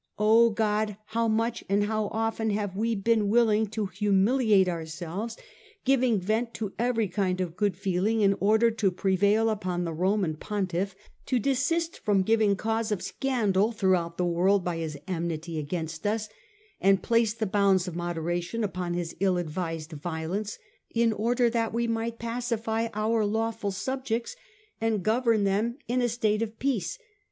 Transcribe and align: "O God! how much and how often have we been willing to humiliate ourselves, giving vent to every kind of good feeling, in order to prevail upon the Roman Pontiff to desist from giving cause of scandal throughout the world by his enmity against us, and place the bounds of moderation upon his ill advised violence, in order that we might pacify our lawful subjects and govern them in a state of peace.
"O 0.17 0.49
God! 0.49 0.97
how 1.05 1.27
much 1.27 1.63
and 1.69 1.83
how 1.83 2.07
often 2.07 2.49
have 2.49 2.75
we 2.75 2.95
been 2.95 3.29
willing 3.29 3.67
to 3.67 3.85
humiliate 3.85 4.67
ourselves, 4.67 5.37
giving 5.85 6.19
vent 6.19 6.55
to 6.55 6.73
every 6.79 7.07
kind 7.07 7.39
of 7.39 7.55
good 7.55 7.77
feeling, 7.77 8.21
in 8.21 8.33
order 8.39 8.71
to 8.71 8.89
prevail 8.89 9.47
upon 9.47 9.83
the 9.83 9.93
Roman 9.93 10.35
Pontiff 10.35 10.95
to 11.27 11.37
desist 11.37 11.99
from 11.99 12.23
giving 12.23 12.55
cause 12.55 12.91
of 12.91 13.03
scandal 13.03 13.71
throughout 13.71 14.17
the 14.17 14.25
world 14.25 14.63
by 14.65 14.77
his 14.77 14.97
enmity 15.07 15.59
against 15.59 16.07
us, 16.07 16.29
and 16.79 17.03
place 17.03 17.35
the 17.35 17.45
bounds 17.45 17.87
of 17.87 17.95
moderation 17.95 18.63
upon 18.63 18.95
his 18.95 19.15
ill 19.19 19.37
advised 19.37 19.91
violence, 19.91 20.57
in 20.89 21.13
order 21.13 21.47
that 21.47 21.75
we 21.75 21.85
might 21.85 22.17
pacify 22.17 22.87
our 22.95 23.23
lawful 23.23 23.69
subjects 23.69 24.35
and 24.81 25.03
govern 25.03 25.43
them 25.43 25.77
in 25.87 26.01
a 26.01 26.09
state 26.09 26.41
of 26.41 26.57
peace. 26.57 26.97